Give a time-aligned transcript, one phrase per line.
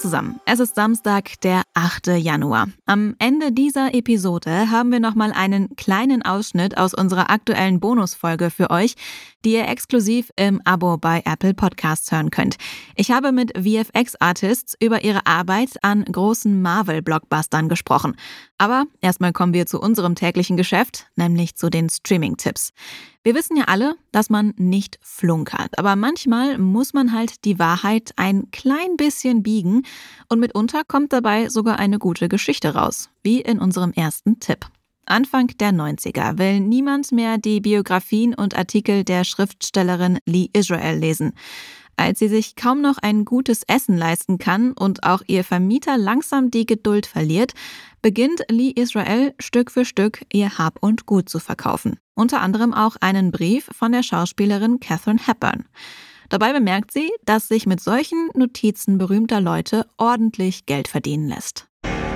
[0.00, 0.40] Zusammen.
[0.46, 2.08] Es ist Samstag, der 8.
[2.18, 2.68] Januar.
[2.86, 8.70] Am Ende dieser Episode haben wir nochmal einen kleinen Ausschnitt aus unserer aktuellen Bonusfolge für
[8.70, 8.94] euch,
[9.44, 12.56] die ihr exklusiv im Abo bei Apple Podcasts hören könnt.
[12.96, 18.16] Ich habe mit VFX-Artists über ihre Arbeit an großen Marvel-Blockbustern gesprochen.
[18.60, 22.74] Aber erstmal kommen wir zu unserem täglichen Geschäft, nämlich zu den Streaming-Tipps.
[23.24, 28.12] Wir wissen ja alle, dass man nicht flunkert, aber manchmal muss man halt die Wahrheit
[28.16, 29.86] ein klein bisschen biegen
[30.28, 34.66] und mitunter kommt dabei sogar eine gute Geschichte raus, wie in unserem ersten Tipp.
[35.06, 41.32] Anfang der 90er will niemand mehr die Biografien und Artikel der Schriftstellerin Lee Israel lesen.
[42.00, 46.50] Als sie sich kaum noch ein gutes Essen leisten kann und auch ihr Vermieter langsam
[46.50, 47.52] die Geduld verliert,
[48.00, 51.98] beginnt Lee Israel Stück für Stück ihr Hab und Gut zu verkaufen.
[52.14, 55.66] Unter anderem auch einen Brief von der Schauspielerin Catherine Hepburn.
[56.30, 61.66] Dabei bemerkt sie, dass sich mit solchen Notizen berühmter Leute ordentlich Geld verdienen lässt.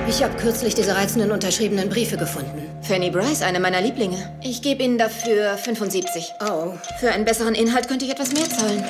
[0.08, 2.62] Ich habe kürzlich diese reizenden unterschriebenen Briefe gefunden.
[2.82, 4.38] Fanny Bryce, eine meiner Lieblinge.
[4.42, 6.32] Ich gebe Ihnen dafür 75.
[6.40, 6.72] Oh.
[7.00, 8.84] Für einen besseren Inhalt könnte ich etwas mehr zahlen.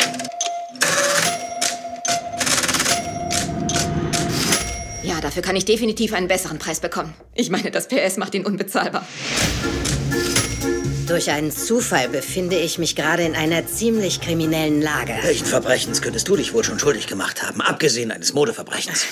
[5.25, 7.15] Dafür kann ich definitiv einen besseren Preis bekommen.
[7.35, 9.07] Ich meine, das PS macht ihn unbezahlbar.
[11.07, 15.15] Durch einen Zufall befinde ich mich gerade in einer ziemlich kriminellen Lage.
[15.23, 19.07] Welchen Verbrechens könntest du dich wohl schon schuldig gemacht haben, abgesehen eines Modeverbrechens?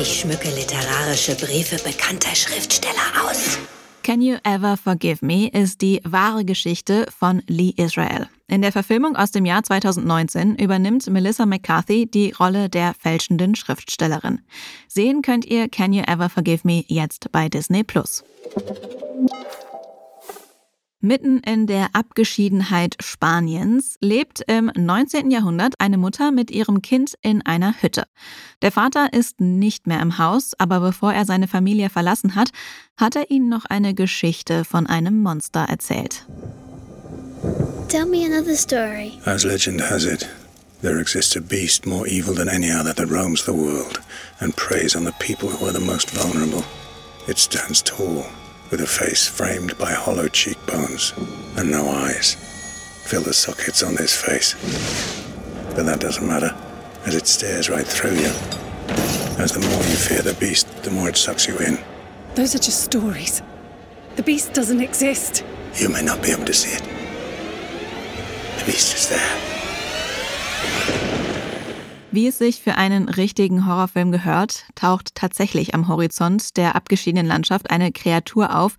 [0.00, 3.58] Ich schmücke literarische Briefe bekannter Schriftsteller aus.
[4.08, 8.26] Can You Ever Forgive Me ist die wahre Geschichte von Lee Israel.
[8.46, 14.40] In der Verfilmung aus dem Jahr 2019 übernimmt Melissa McCarthy die Rolle der fälschenden Schriftstellerin.
[14.88, 18.24] Sehen könnt ihr Can You Ever Forgive Me jetzt bei Disney Plus.
[21.00, 25.30] Mitten in der Abgeschiedenheit Spaniens lebt im 19.
[25.30, 28.02] Jahrhundert eine Mutter mit ihrem Kind in einer Hütte.
[28.62, 32.50] Der Vater ist nicht mehr im Haus, aber bevor er seine Familie verlassen hat,
[32.96, 36.26] hat er ihnen noch eine Geschichte von einem Monster erzählt.
[37.86, 39.12] Tell me another story.
[39.24, 40.28] As legend has it,
[40.82, 44.00] there exists a beast more evil than any other that roams the world
[44.40, 46.64] and preys on the people who are the most vulnerable.
[47.28, 48.26] It stands tall
[48.70, 51.14] with a face framed by hollow cheekbones
[51.56, 52.34] and no eyes.
[53.04, 54.54] Fill the sockets on this face.
[55.74, 56.54] But that doesn't matter,
[57.06, 58.32] as it stares right through you.
[59.38, 61.78] As the more you fear the beast, the more it sucks you in.
[62.34, 63.42] Those are just stories.
[64.16, 65.44] The beast doesn't exist.
[65.74, 66.82] You may not be able to see it.
[68.58, 71.07] The beast is there.
[72.10, 77.70] Wie es sich für einen richtigen Horrorfilm gehört, taucht tatsächlich am Horizont der abgeschiedenen Landschaft
[77.70, 78.76] eine Kreatur auf,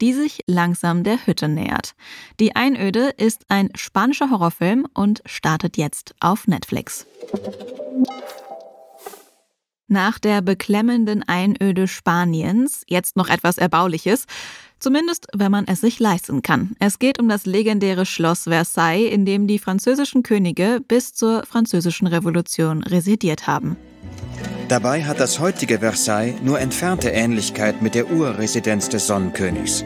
[0.00, 1.94] die sich langsam der Hütte nähert.
[2.40, 7.06] Die Einöde ist ein spanischer Horrorfilm und startet jetzt auf Netflix.
[9.86, 14.26] Nach der beklemmenden Einöde Spaniens jetzt noch etwas Erbauliches.
[14.82, 16.74] Zumindest, wenn man es sich leisten kann.
[16.80, 22.08] Es geht um das legendäre Schloss Versailles, in dem die französischen Könige bis zur französischen
[22.08, 23.76] Revolution residiert haben.
[24.66, 29.84] Dabei hat das heutige Versailles nur entfernte Ähnlichkeit mit der Urresidenz des Sonnenkönigs.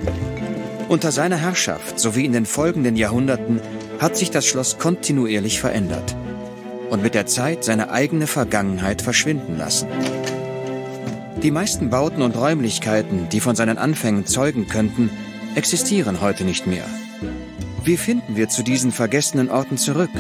[0.89, 3.61] Unter seiner Herrschaft sowie in den folgenden Jahrhunderten
[3.99, 6.17] hat sich das Schloss kontinuierlich verändert
[6.89, 9.89] und mit der Zeit seine eigene Vergangenheit verschwinden lassen.
[11.43, 15.11] Die meisten Bauten und Räumlichkeiten, die von seinen Anfängen zeugen könnten,
[15.55, 16.87] existieren heute nicht mehr.
[17.85, 20.11] Wie finden wir zu diesen vergessenen Orten zurück?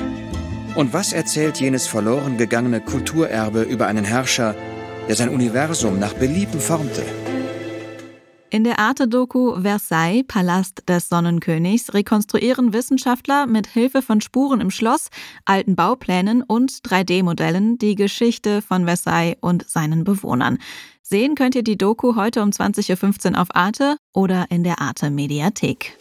[0.74, 4.54] Und was erzählt jenes verloren gegangene Kulturerbe über einen Herrscher,
[5.08, 7.02] der sein Universum nach Belieben formte?
[8.50, 15.08] In der Arte-Doku Versailles, Palast des Sonnenkönigs, rekonstruieren Wissenschaftler mit Hilfe von Spuren im Schloss,
[15.44, 20.58] alten Bauplänen und 3D-Modellen die Geschichte von Versailles und seinen Bewohnern.
[21.08, 25.08] Sehen könnt ihr die Doku heute um 20.15 Uhr auf Arte oder in der Arte
[25.08, 25.96] Mediathek.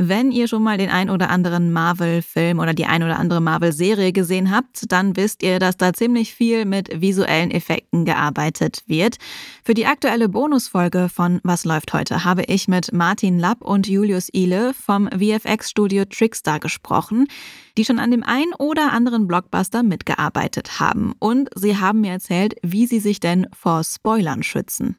[0.00, 4.12] Wenn ihr schon mal den ein oder anderen Marvel-Film oder die ein oder andere Marvel-Serie
[4.12, 9.16] gesehen habt, dann wisst ihr, dass da ziemlich viel mit visuellen Effekten gearbeitet wird.
[9.64, 14.28] Für die aktuelle Bonusfolge von Was läuft heute habe ich mit Martin Lapp und Julius
[14.32, 17.26] Ile vom VFX-Studio Trickstar gesprochen,
[17.76, 21.12] die schon an dem ein oder anderen Blockbuster mitgearbeitet haben.
[21.18, 24.96] Und sie haben mir erzählt, wie sie sich denn vor Spoilern schützen.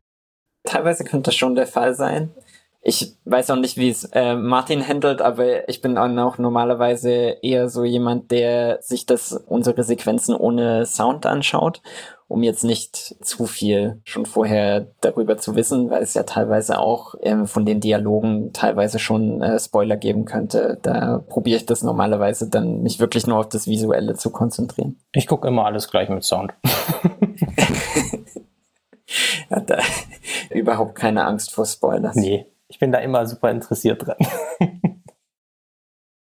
[0.65, 2.31] Teilweise könnte das schon der Fall sein.
[2.81, 7.67] Ich weiß auch nicht, wie es äh, Martin handelt, aber ich bin auch normalerweise eher
[7.67, 11.81] so jemand, der sich das unsere Sequenzen ohne Sound anschaut.
[12.29, 17.15] um jetzt nicht zu viel schon vorher darüber zu wissen, weil es ja teilweise auch
[17.21, 20.77] ähm, von den Dialogen teilweise schon äh, Spoiler geben könnte.
[20.83, 24.99] Da probiere ich das normalerweise dann mich wirklich nur auf das Visuelle zu konzentrieren.
[25.11, 26.53] Ich gucke immer alles gleich mit Sound.
[29.49, 29.79] ja, da,
[30.51, 32.15] überhaupt keine Angst vor Spoilers.
[32.15, 34.17] Nee, ich bin da immer super interessiert dran.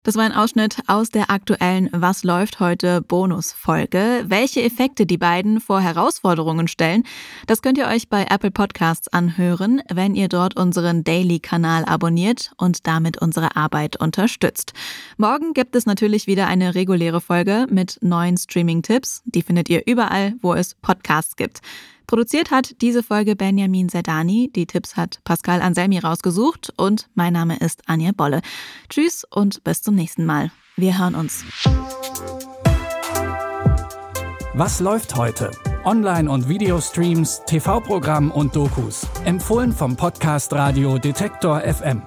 [0.07, 4.23] Das war ein Ausschnitt aus der aktuellen Was läuft heute Bonusfolge.
[4.29, 7.03] Welche Effekte die beiden vor Herausforderungen stellen,
[7.49, 12.87] das könnt ihr euch bei Apple Podcasts anhören, wenn ihr dort unseren Daily-Kanal abonniert und
[12.87, 14.75] damit unsere Arbeit unterstützt.
[15.17, 19.23] Morgen gibt es natürlich wieder eine reguläre Folge mit neuen Streaming-Tipps.
[19.25, 21.63] Die findet ihr überall, wo es Podcasts gibt.
[22.07, 24.51] Produziert hat diese Folge Benjamin Zerdani.
[24.55, 28.43] Die Tipps hat Pascal Anselmi rausgesucht und mein Name ist Anja Bolle.
[28.89, 30.51] Tschüss und bis zum nächsten Mal.
[30.77, 31.45] Wir hören uns.
[34.55, 35.51] Was läuft heute?
[35.85, 39.07] Online- und Videostreams, TV-Programm und Dokus.
[39.25, 42.03] Empfohlen vom Podcast Radio Detektor FM.